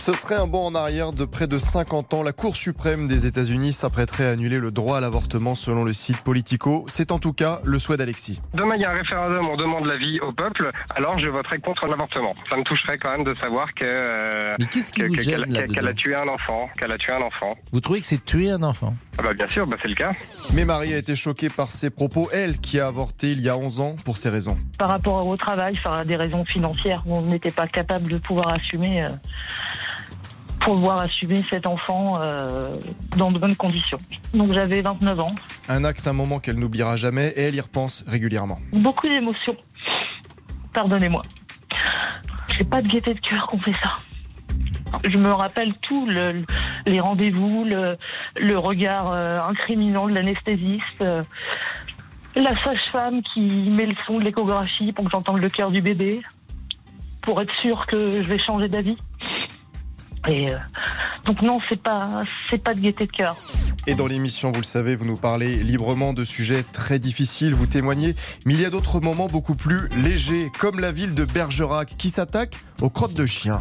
Ce 0.00 0.14
serait 0.14 0.36
un 0.36 0.46
bond 0.46 0.64
en 0.64 0.74
arrière 0.74 1.12
de 1.12 1.26
près 1.26 1.46
de 1.46 1.58
50 1.58 2.14
ans. 2.14 2.22
La 2.22 2.32
Cour 2.32 2.56
suprême 2.56 3.06
des 3.06 3.26
États-Unis 3.26 3.74
s'apprêterait 3.74 4.28
à 4.28 4.30
annuler 4.30 4.58
le 4.58 4.72
droit 4.72 4.96
à 4.96 5.00
l'avortement 5.00 5.54
selon 5.54 5.84
le 5.84 5.92
site 5.92 6.22
Politico. 6.22 6.86
C'est 6.88 7.12
en 7.12 7.18
tout 7.18 7.34
cas 7.34 7.60
le 7.64 7.78
souhait 7.78 7.98
d'Alexis. 7.98 8.40
Demain, 8.54 8.76
il 8.76 8.80
y 8.80 8.86
a 8.86 8.92
un 8.92 8.94
référendum, 8.94 9.46
on 9.46 9.58
demande 9.58 9.84
l'avis 9.84 10.18
au 10.20 10.32
peuple, 10.32 10.70
alors 10.96 11.18
je 11.18 11.28
voterai 11.28 11.58
contre 11.58 11.86
l'avortement. 11.86 12.34
Ça 12.48 12.56
me 12.56 12.64
toucherait 12.64 12.96
quand 12.96 13.10
même 13.10 13.24
de 13.24 13.34
savoir 13.34 13.74
que, 13.74 13.84
euh, 13.84 14.56
qu'elle 14.56 15.40
là-dedans 15.40 15.74
qu'elle 15.74 15.88
a 15.88 15.92
tué 15.92 16.14
un 16.14 16.28
enfant, 16.28 16.62
qu'elle 16.78 16.92
a 16.92 16.96
tué 16.96 17.12
un 17.12 17.20
enfant. 17.20 17.50
Vous 17.70 17.80
trouvez 17.80 18.00
que 18.00 18.06
c'est 18.06 18.24
tuer 18.24 18.50
un 18.50 18.62
enfant? 18.62 18.94
Ah 19.18 19.22
bah 19.22 19.34
bien 19.34 19.48
sûr, 19.48 19.66
bah 19.66 19.76
c'est 19.82 19.88
le 19.88 19.96
cas. 19.96 20.12
Mais 20.54 20.64
Marie 20.64 20.94
a 20.94 20.96
été 20.96 21.14
choquée 21.14 21.50
par 21.50 21.70
ses 21.70 21.90
propos, 21.90 22.30
elle 22.32 22.58
qui 22.58 22.80
a 22.80 22.86
avorté 22.86 23.32
il 23.32 23.42
y 23.42 23.50
a 23.50 23.56
11 23.58 23.80
ans 23.80 23.96
pour 24.02 24.16
ces 24.16 24.30
raisons. 24.30 24.56
par 24.78 24.88
rapport 24.88 25.26
au 25.28 25.36
travail, 25.36 25.74
enfin, 25.76 26.06
des 26.06 26.16
raisons 26.16 26.46
financières. 26.46 27.02
On 27.06 27.20
n'était 27.20 27.50
pas 27.50 27.68
capable 27.68 28.10
de 28.10 28.16
pouvoir 28.16 28.54
assumer, 28.54 29.04
euh, 29.04 29.10
pouvoir 30.60 30.98
assumer 31.00 31.42
cet 31.48 31.66
enfant 31.66 32.20
euh, 32.22 32.72
dans 33.16 33.30
de 33.30 33.38
bonnes 33.38 33.56
conditions. 33.56 33.98
Donc 34.34 34.52
j'avais 34.52 34.80
29 34.82 35.20
ans, 35.20 35.34
Un 35.68 35.84
acte, 35.84 36.06
un 36.06 36.12
moment 36.12 36.38
qu'elle 36.38 36.58
n'oubliera 36.58 36.96
jamais 36.96 37.28
et 37.36 37.42
elle 37.42 37.54
y 37.54 37.60
repense 37.60 38.04
régulièrement. 38.06 38.58
beaucoup 38.72 39.08
d'émotions. 39.08 39.56
Pardonnez-moi. 40.72 41.22
C'est 42.56 42.68
pas 42.68 42.82
de 42.82 42.88
gaieté 42.88 43.14
de 43.14 43.20
cœur 43.20 43.46
qu'on 43.46 43.58
fait 43.58 43.74
ça. 43.82 43.96
Je 45.08 45.16
me 45.16 45.32
rappelle 45.32 45.72
tout, 45.78 46.06
le- 46.06 46.44
les 46.86 47.00
rendez-vous, 47.00 47.64
le, 47.64 47.96
le 48.36 48.58
regard 48.58 49.12
euh, 49.12 49.38
incriminant 49.48 50.08
de 50.08 50.14
l'anesthésiste, 50.14 51.00
euh, 51.00 51.22
la 52.36 52.50
sage-femme 52.62 53.22
qui 53.22 53.40
met 53.76 53.86
le 53.86 53.94
son 54.06 54.18
de 54.18 54.24
l'échographie 54.24 54.92
pour 54.92 55.04
que 55.06 55.10
j'entende 55.12 55.38
le 55.40 55.48
cœur 55.48 55.70
du 55.70 55.80
bébé, 55.80 56.20
pour 57.22 57.40
être 57.40 57.52
sûr 57.54 57.86
que 57.86 58.22
je 58.22 58.28
vais 58.28 58.38
changer 58.38 58.68
d'avis. 58.68 58.96
Et 60.28 60.50
euh, 60.50 60.56
donc 61.24 61.42
non, 61.42 61.60
c'est 61.68 61.82
pas, 61.82 62.22
c'est 62.48 62.62
pas 62.62 62.74
de 62.74 62.80
gaieté 62.80 63.06
de 63.06 63.12
cœur. 63.12 63.36
Et 63.86 63.94
dans 63.94 64.06
l'émission, 64.06 64.52
vous 64.52 64.60
le 64.60 64.66
savez, 64.66 64.94
vous 64.94 65.06
nous 65.06 65.16
parlez 65.16 65.56
librement 65.56 66.12
de 66.12 66.24
sujets 66.24 66.62
très 66.62 66.98
difficiles, 66.98 67.54
vous 67.54 67.66
témoignez, 67.66 68.14
mais 68.44 68.54
il 68.54 68.60
y 68.60 68.66
a 68.66 68.70
d'autres 68.70 69.00
moments 69.00 69.26
beaucoup 69.26 69.54
plus 69.54 69.88
légers, 70.02 70.50
comme 70.58 70.80
la 70.80 70.92
ville 70.92 71.14
de 71.14 71.24
Bergerac 71.24 71.94
qui 71.96 72.10
s'attaque 72.10 72.56
aux 72.82 72.90
crottes 72.90 73.14
de 73.14 73.26
chiens. 73.26 73.58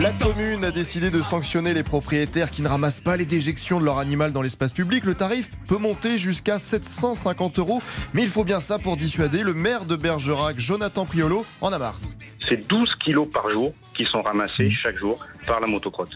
La 0.00 0.10
commune 0.12 0.64
a 0.64 0.70
décidé 0.70 1.10
de 1.10 1.20
sanctionner 1.20 1.74
les 1.74 1.82
propriétaires 1.82 2.50
qui 2.50 2.62
ne 2.62 2.68
ramassent 2.68 3.00
pas 3.00 3.18
les 3.18 3.26
déjections 3.26 3.78
de 3.78 3.84
leur 3.84 3.98
animal 3.98 4.32
dans 4.32 4.40
l'espace 4.40 4.72
public. 4.72 5.04
Le 5.04 5.14
tarif 5.14 5.50
peut 5.68 5.76
monter 5.76 6.16
jusqu'à 6.16 6.58
750 6.58 7.58
euros, 7.58 7.82
mais 8.14 8.22
il 8.22 8.30
faut 8.30 8.44
bien 8.44 8.60
ça 8.60 8.78
pour 8.78 8.96
dissuader 8.96 9.42
le 9.42 9.52
maire 9.52 9.84
de 9.84 9.96
Bergerac, 9.96 10.58
Jonathan 10.58 11.04
Priolo, 11.04 11.44
en 11.60 11.72
a 11.74 11.78
marre. 11.78 11.98
C'est 12.48 12.68
12 12.68 12.88
kilos 13.04 13.28
par 13.32 13.48
jour 13.50 13.72
qui 13.94 14.04
sont 14.04 14.22
ramassés 14.22 14.70
chaque 14.70 14.98
jour 14.98 15.18
par 15.46 15.60
la 15.60 15.66
motocrotte. 15.66 16.10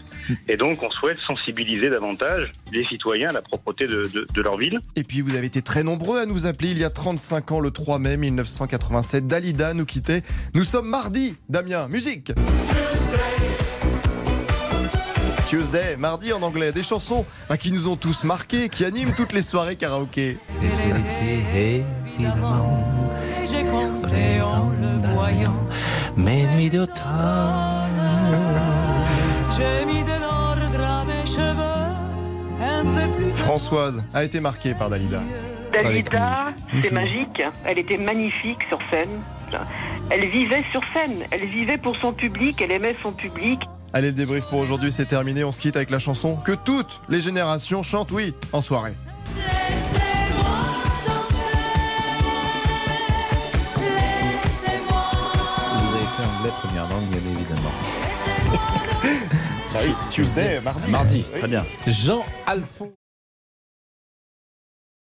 Et 0.47 0.57
donc, 0.57 0.81
on 0.83 0.89
souhaite 0.89 1.17
sensibiliser 1.17 1.89
davantage 1.89 2.51
les 2.71 2.83
citoyens 2.83 3.29
à 3.29 3.33
la 3.33 3.41
propreté 3.41 3.87
de, 3.87 4.03
de- 4.13 4.25
de 4.33 4.41
leur 4.41 4.57
ville. 4.57 4.79
Et 4.95 5.03
puis 5.03 5.21
vous 5.21 5.35
avez 5.35 5.47
été 5.47 5.61
très 5.61 5.83
nombreux 5.83 6.19
à 6.19 6.25
nous 6.25 6.45
appeler 6.45 6.69
il 6.71 6.77
y 6.77 6.83
a 6.83 6.89
35 6.89 7.51
ans, 7.51 7.59
le 7.59 7.71
3 7.71 7.99
mai 7.99 8.17
1987. 8.17 9.27
Dalida 9.27 9.73
nous 9.73 9.85
quittait. 9.85 10.23
Nous 10.55 10.63
sommes 10.63 10.87
mardi, 10.87 11.35
Damien. 11.49 11.87
Musique 11.89 12.31
Tuesday, 15.47 15.95
mardi 15.97 16.33
en 16.33 16.41
anglais, 16.41 16.73
des 16.73 16.83
chansons 16.83 17.25
bah, 17.47 17.55
qui 17.57 17.71
nous 17.71 17.87
ont 17.87 17.95
tous 17.95 18.25
marqués, 18.25 18.67
qui 18.67 18.83
animent 18.83 19.13
toutes 19.15 19.31
les 19.31 19.41
soirées 19.41 19.77
karaoké. 19.77 20.37
C'est 20.47 20.65
évidemment. 21.55 22.83
J'ai 23.45 23.63
compris 23.63 24.41
en 24.41 24.71
le 24.71 25.07
voyant. 25.13 25.66
Mes 26.17 26.47
nuits 26.47 26.69
d'automne. 26.71 26.95
J'ai 29.55 29.85
mis 29.85 30.03
de 30.03 30.19
l'ordre 30.19 30.83
à 30.83 31.05
mes 31.05 31.25
cheveux. 31.25 31.93
Un 32.59 32.83
peu 32.83 33.15
plus 33.15 33.31
de 33.31 33.37
Françoise 33.37 34.03
a 34.15 34.23
été 34.23 34.39
marquée 34.39 34.73
par 34.73 34.89
Dalida. 34.89 35.21
Dalida, 35.71 36.53
c'est 36.81 36.91
magique. 36.91 37.43
Elle 37.65 37.77
était 37.77 37.97
magnifique 37.97 38.63
sur 38.67 38.79
scène. 38.89 39.21
Elle 40.09 40.27
vivait 40.29 40.63
sur 40.71 40.81
scène. 40.91 41.19
Elle 41.29 41.45
vivait 41.45 41.77
pour 41.77 41.95
son 41.97 42.13
public. 42.13 42.59
Elle 42.61 42.71
aimait 42.71 42.95
son 43.03 43.11
public. 43.11 43.59
Allez, 43.93 44.07
le 44.07 44.15
débrief 44.15 44.45
pour 44.45 44.59
aujourd'hui, 44.59 44.91
c'est 44.91 45.05
terminé. 45.05 45.43
On 45.43 45.51
se 45.51 45.61
quitte 45.61 45.75
avec 45.75 45.91
la 45.91 45.99
chanson 45.99 46.35
que 46.35 46.53
toutes 46.53 46.99
les 47.09 47.21
générations 47.21 47.83
chantent, 47.83 48.11
oui, 48.11 48.33
en 48.53 48.61
soirée. 48.61 48.93
Anglais 56.19 56.51
première 56.61 56.89
langue, 56.89 57.05
bien 57.11 57.21
évidemment. 57.31 57.71
Tuesday, 60.09 60.59
mardi. 60.61 60.91
Mardi, 60.91 61.23
très 61.37 61.47
bien. 61.47 61.63
Jean 61.85 62.25
Alphonse. 62.47 62.89